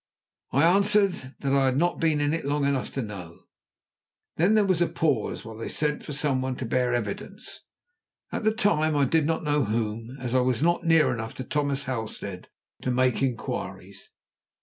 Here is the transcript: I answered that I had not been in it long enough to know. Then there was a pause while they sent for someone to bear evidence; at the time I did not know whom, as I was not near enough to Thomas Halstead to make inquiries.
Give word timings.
I 0.51 0.63
answered 0.63 1.35
that 1.41 1.53
I 1.53 1.65
had 1.65 1.77
not 1.77 1.99
been 1.99 2.21
in 2.21 2.33
it 2.33 2.43
long 2.43 2.65
enough 2.65 2.91
to 2.93 3.03
know. 3.03 3.41
Then 4.37 4.55
there 4.55 4.65
was 4.65 4.81
a 4.81 4.87
pause 4.87 5.45
while 5.45 5.55
they 5.55 5.69
sent 5.69 6.01
for 6.01 6.11
someone 6.11 6.55
to 6.55 6.65
bear 6.65 6.91
evidence; 6.91 7.61
at 8.31 8.43
the 8.43 8.51
time 8.51 8.95
I 8.97 9.05
did 9.05 9.27
not 9.27 9.43
know 9.43 9.65
whom, 9.65 10.17
as 10.19 10.33
I 10.33 10.39
was 10.41 10.63
not 10.63 10.83
near 10.83 11.13
enough 11.13 11.35
to 11.35 11.43
Thomas 11.43 11.83
Halstead 11.83 12.47
to 12.81 12.89
make 12.89 13.21
inquiries. 13.21 14.09